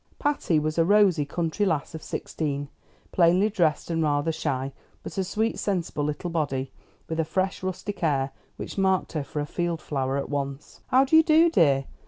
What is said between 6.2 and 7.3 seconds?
body, with a